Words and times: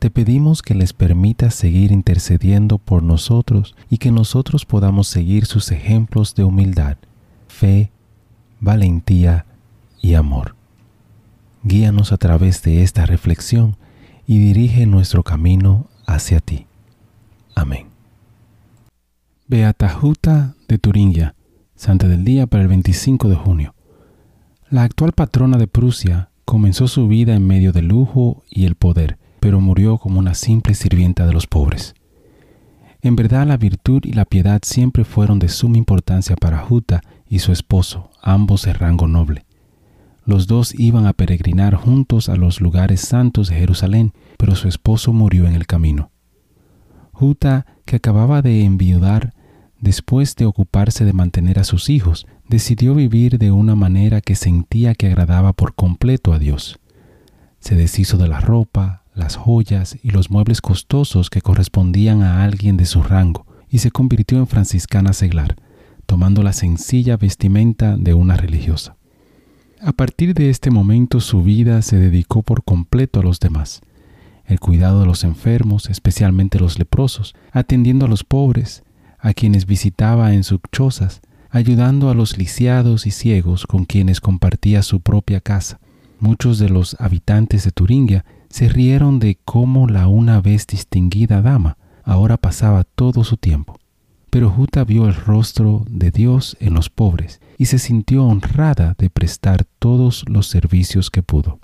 Te 0.00 0.08
pedimos 0.08 0.62
que 0.62 0.74
les 0.74 0.94
permitas 0.94 1.54
seguir 1.54 1.92
intercediendo 1.92 2.78
por 2.78 3.02
nosotros 3.02 3.76
y 3.90 3.98
que 3.98 4.10
nosotros 4.10 4.64
podamos 4.64 5.08
seguir 5.08 5.44
sus 5.44 5.70
ejemplos 5.72 6.34
de 6.34 6.42
humildad, 6.42 6.96
fe, 7.48 7.92
valentía 8.60 9.44
y 10.00 10.14
amor. 10.14 10.56
Guíanos 11.64 12.12
a 12.12 12.16
través 12.16 12.62
de 12.62 12.82
esta 12.82 13.04
reflexión 13.04 13.76
y 14.26 14.38
dirige 14.38 14.86
nuestro 14.86 15.22
camino 15.22 15.90
hacia 16.06 16.40
ti. 16.40 16.66
Amén. 17.54 17.88
Beata 19.48 19.90
Juta 19.90 20.54
de 20.66 20.78
Turingia, 20.78 21.34
Santa 21.74 22.08
del 22.08 22.24
Día 22.24 22.46
para 22.46 22.62
el 22.62 22.70
25 22.70 23.28
de 23.28 23.36
junio. 23.36 23.74
La 24.70 24.82
actual 24.82 25.12
patrona 25.12 25.58
de 25.58 25.66
Prusia 25.66 26.30
comenzó 26.46 26.88
su 26.88 27.06
vida 27.06 27.34
en 27.34 27.46
medio 27.46 27.72
del 27.72 27.88
lujo 27.88 28.44
y 28.48 28.64
el 28.64 28.76
poder 28.76 29.18
pero 29.40 29.60
murió 29.60 29.98
como 29.98 30.18
una 30.18 30.34
simple 30.34 30.74
sirvienta 30.74 31.26
de 31.26 31.32
los 31.32 31.46
pobres. 31.46 31.94
En 33.02 33.16
verdad 33.16 33.46
la 33.46 33.56
virtud 33.56 34.02
y 34.04 34.12
la 34.12 34.26
piedad 34.26 34.60
siempre 34.62 35.04
fueron 35.04 35.38
de 35.38 35.48
suma 35.48 35.78
importancia 35.78 36.36
para 36.36 36.58
Juta 36.58 37.00
y 37.28 37.38
su 37.38 37.50
esposo, 37.50 38.10
ambos 38.22 38.62
de 38.62 38.74
rango 38.74 39.08
noble. 39.08 39.46
Los 40.26 40.46
dos 40.46 40.74
iban 40.78 41.06
a 41.06 41.14
peregrinar 41.14 41.74
juntos 41.74 42.28
a 42.28 42.36
los 42.36 42.60
lugares 42.60 43.00
santos 43.00 43.48
de 43.48 43.56
Jerusalén, 43.56 44.12
pero 44.36 44.54
su 44.54 44.68
esposo 44.68 45.12
murió 45.12 45.46
en 45.46 45.54
el 45.54 45.66
camino. 45.66 46.10
Juta, 47.12 47.66
que 47.84 47.96
acababa 47.96 48.42
de 48.42 48.64
enviudar, 48.64 49.32
después 49.80 50.36
de 50.36 50.44
ocuparse 50.44 51.04
de 51.04 51.12
mantener 51.12 51.58
a 51.58 51.64
sus 51.64 51.88
hijos, 51.88 52.26
decidió 52.48 52.94
vivir 52.94 53.38
de 53.38 53.50
una 53.50 53.74
manera 53.74 54.20
que 54.20 54.34
sentía 54.34 54.94
que 54.94 55.06
agradaba 55.06 55.52
por 55.52 55.74
completo 55.74 56.32
a 56.32 56.38
Dios. 56.38 56.78
Se 57.58 57.74
deshizo 57.74 58.16
de 58.16 58.28
la 58.28 58.40
ropa, 58.40 58.99
las 59.20 59.36
joyas 59.36 59.96
y 60.02 60.10
los 60.10 60.30
muebles 60.30 60.60
costosos 60.60 61.30
que 61.30 61.42
correspondían 61.42 62.22
a 62.22 62.42
alguien 62.42 62.76
de 62.76 62.86
su 62.86 63.02
rango, 63.02 63.46
y 63.68 63.78
se 63.78 63.92
convirtió 63.92 64.38
en 64.38 64.48
franciscana 64.48 65.12
seglar, 65.12 65.54
tomando 66.06 66.42
la 66.42 66.52
sencilla 66.52 67.16
vestimenta 67.16 67.96
de 67.96 68.14
una 68.14 68.36
religiosa. 68.36 68.96
A 69.80 69.92
partir 69.92 70.34
de 70.34 70.50
este 70.50 70.70
momento 70.70 71.20
su 71.20 71.42
vida 71.42 71.82
se 71.82 71.96
dedicó 71.96 72.42
por 72.42 72.64
completo 72.64 73.20
a 73.20 73.22
los 73.22 73.38
demás, 73.38 73.82
el 74.46 74.58
cuidado 74.58 75.00
de 75.00 75.06
los 75.06 75.22
enfermos, 75.22 75.88
especialmente 75.88 76.58
los 76.58 76.78
leprosos, 76.78 77.36
atendiendo 77.52 78.06
a 78.06 78.08
los 78.08 78.24
pobres, 78.24 78.82
a 79.18 79.32
quienes 79.32 79.66
visitaba 79.66 80.34
en 80.34 80.42
sus 80.42 80.60
chozas, 80.72 81.20
ayudando 81.50 82.10
a 82.10 82.14
los 82.14 82.38
lisiados 82.38 83.06
y 83.06 83.10
ciegos 83.10 83.66
con 83.66 83.84
quienes 83.84 84.20
compartía 84.20 84.82
su 84.82 85.00
propia 85.00 85.40
casa. 85.40 85.78
Muchos 86.18 86.58
de 86.58 86.68
los 86.68 86.96
habitantes 87.00 87.64
de 87.64 87.70
Turingia 87.70 88.24
se 88.50 88.68
rieron 88.68 89.20
de 89.20 89.38
cómo 89.44 89.86
la 89.86 90.08
una 90.08 90.40
vez 90.40 90.66
distinguida 90.66 91.40
dama 91.40 91.78
ahora 92.04 92.36
pasaba 92.36 92.84
todo 92.84 93.24
su 93.24 93.36
tiempo. 93.36 93.78
Pero 94.28 94.50
Juta 94.50 94.84
vio 94.84 95.06
el 95.06 95.14
rostro 95.14 95.84
de 95.88 96.10
Dios 96.10 96.56
en 96.60 96.74
los 96.74 96.90
pobres 96.90 97.40
y 97.56 97.66
se 97.66 97.78
sintió 97.78 98.24
honrada 98.26 98.94
de 98.98 99.08
prestar 99.08 99.64
todos 99.78 100.24
los 100.28 100.48
servicios 100.48 101.10
que 101.10 101.22
pudo. 101.22 101.58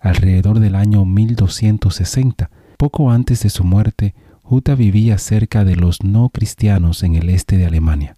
Alrededor 0.00 0.60
del 0.60 0.74
año 0.74 1.04
1260, 1.04 2.50
poco 2.76 3.10
antes 3.10 3.42
de 3.42 3.50
su 3.50 3.64
muerte, 3.64 4.14
Juta 4.42 4.74
vivía 4.74 5.18
cerca 5.18 5.64
de 5.64 5.76
los 5.76 6.02
no 6.02 6.30
cristianos 6.30 7.02
en 7.02 7.14
el 7.14 7.28
este 7.30 7.56
de 7.56 7.66
Alemania. 7.66 8.16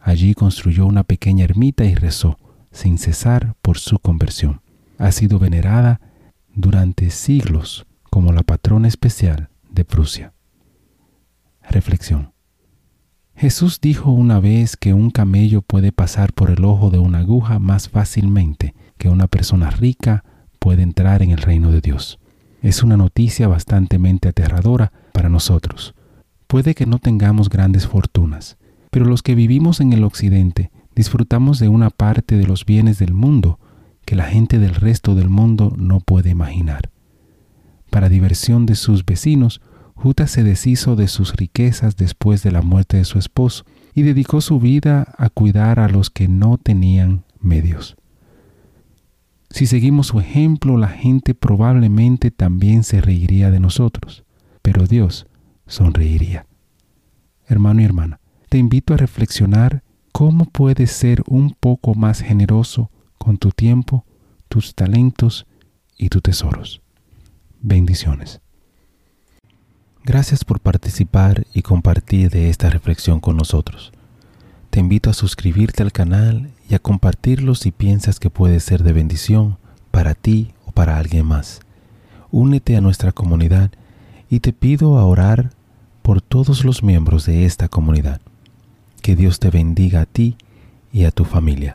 Allí 0.00 0.34
construyó 0.34 0.86
una 0.86 1.04
pequeña 1.04 1.44
ermita 1.44 1.84
y 1.84 1.94
rezó, 1.94 2.38
sin 2.72 2.98
cesar, 2.98 3.54
por 3.62 3.78
su 3.78 3.98
conversión. 3.98 4.60
Ha 4.98 5.12
sido 5.12 5.38
venerada 5.38 6.00
durante 6.54 7.10
siglos 7.10 7.86
como 8.10 8.32
la 8.32 8.42
patrona 8.42 8.88
especial 8.88 9.48
de 9.70 9.84
Prusia. 9.84 10.32
Reflexión. 11.68 12.32
Jesús 13.36 13.80
dijo 13.80 14.12
una 14.12 14.38
vez 14.38 14.76
que 14.76 14.94
un 14.94 15.10
camello 15.10 15.62
puede 15.62 15.90
pasar 15.90 16.32
por 16.32 16.50
el 16.50 16.64
ojo 16.64 16.90
de 16.90 16.98
una 16.98 17.18
aguja 17.18 17.58
más 17.58 17.88
fácilmente 17.88 18.74
que 18.96 19.08
una 19.08 19.26
persona 19.26 19.70
rica 19.70 20.24
puede 20.60 20.82
entrar 20.82 21.22
en 21.22 21.30
el 21.30 21.38
reino 21.38 21.72
de 21.72 21.80
Dios. 21.80 22.20
Es 22.62 22.82
una 22.82 22.96
noticia 22.96 23.48
bastante 23.48 23.98
aterradora 24.28 24.92
para 25.12 25.28
nosotros. 25.28 25.94
Puede 26.46 26.74
que 26.74 26.86
no 26.86 26.98
tengamos 26.98 27.50
grandes 27.50 27.88
fortunas, 27.88 28.56
pero 28.90 29.04
los 29.04 29.22
que 29.22 29.34
vivimos 29.34 29.80
en 29.80 29.92
el 29.92 30.04
occidente 30.04 30.70
disfrutamos 30.94 31.58
de 31.58 31.68
una 31.68 31.90
parte 31.90 32.36
de 32.36 32.46
los 32.46 32.64
bienes 32.64 32.98
del 33.00 33.12
mundo 33.12 33.58
que 34.04 34.16
la 34.16 34.24
gente 34.24 34.58
del 34.58 34.74
resto 34.74 35.14
del 35.14 35.28
mundo 35.28 35.74
no 35.76 36.00
puede 36.00 36.30
imaginar. 36.30 36.90
Para 37.90 38.08
diversión 38.08 38.66
de 38.66 38.74
sus 38.74 39.04
vecinos, 39.04 39.60
Juta 39.94 40.26
se 40.26 40.42
deshizo 40.42 40.96
de 40.96 41.08
sus 41.08 41.34
riquezas 41.34 41.96
después 41.96 42.42
de 42.42 42.50
la 42.50 42.62
muerte 42.62 42.96
de 42.96 43.04
su 43.04 43.18
esposo 43.18 43.64
y 43.94 44.02
dedicó 44.02 44.40
su 44.40 44.58
vida 44.58 45.14
a 45.16 45.30
cuidar 45.30 45.78
a 45.78 45.88
los 45.88 46.10
que 46.10 46.28
no 46.28 46.58
tenían 46.58 47.24
medios. 47.40 47.96
Si 49.50 49.66
seguimos 49.66 50.08
su 50.08 50.18
ejemplo, 50.18 50.76
la 50.76 50.88
gente 50.88 51.34
probablemente 51.34 52.32
también 52.32 52.82
se 52.82 53.00
reiría 53.00 53.52
de 53.52 53.60
nosotros, 53.60 54.24
pero 54.62 54.86
Dios 54.86 55.26
sonreiría. 55.66 56.46
Hermano 57.46 57.80
y 57.80 57.84
hermana, 57.84 58.20
te 58.48 58.58
invito 58.58 58.94
a 58.94 58.96
reflexionar 58.96 59.84
cómo 60.10 60.46
puedes 60.46 60.90
ser 60.90 61.22
un 61.26 61.54
poco 61.58 61.94
más 61.94 62.20
generoso 62.20 62.90
con 63.24 63.38
tu 63.38 63.52
tiempo, 63.52 64.04
tus 64.48 64.74
talentos 64.74 65.46
y 65.96 66.10
tus 66.10 66.20
tesoros. 66.20 66.82
Bendiciones. 67.62 68.42
Gracias 70.04 70.44
por 70.44 70.60
participar 70.60 71.46
y 71.54 71.62
compartir 71.62 72.28
de 72.28 72.50
esta 72.50 72.68
reflexión 72.68 73.20
con 73.20 73.38
nosotros. 73.38 73.92
Te 74.68 74.80
invito 74.80 75.08
a 75.08 75.14
suscribirte 75.14 75.82
al 75.82 75.90
canal 75.90 76.50
y 76.68 76.74
a 76.74 76.78
compartirlo 76.78 77.54
si 77.54 77.72
piensas 77.72 78.20
que 78.20 78.28
puede 78.28 78.60
ser 78.60 78.82
de 78.82 78.92
bendición 78.92 79.56
para 79.90 80.14
ti 80.14 80.52
o 80.66 80.72
para 80.72 80.98
alguien 80.98 81.24
más. 81.24 81.60
Únete 82.30 82.76
a 82.76 82.82
nuestra 82.82 83.12
comunidad 83.12 83.70
y 84.28 84.40
te 84.40 84.52
pido 84.52 84.98
a 84.98 85.06
orar 85.06 85.52
por 86.02 86.20
todos 86.20 86.62
los 86.62 86.82
miembros 86.82 87.24
de 87.24 87.46
esta 87.46 87.68
comunidad. 87.68 88.20
Que 89.00 89.16
Dios 89.16 89.38
te 89.38 89.48
bendiga 89.48 90.02
a 90.02 90.06
ti 90.06 90.36
y 90.92 91.04
a 91.04 91.10
tu 91.10 91.24
familia. 91.24 91.74